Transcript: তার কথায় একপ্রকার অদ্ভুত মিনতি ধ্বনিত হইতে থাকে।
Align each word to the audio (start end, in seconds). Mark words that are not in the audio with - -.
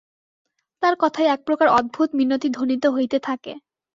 তার 0.83 0.95
কথায় 0.99 1.31
একপ্রকার 1.31 1.67
অদ্ভুত 1.71 2.09
মিনতি 2.13 2.47
ধ্বনিত 2.49 2.83
হইতে 2.87 3.17
থাকে। 3.19 3.53